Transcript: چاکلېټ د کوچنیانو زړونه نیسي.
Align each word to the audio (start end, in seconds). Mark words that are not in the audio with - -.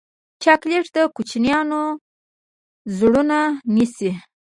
چاکلېټ 0.43 0.85
د 0.95 0.97
کوچنیانو 1.15 1.81
زړونه 2.97 3.39
نیسي. 3.75 4.11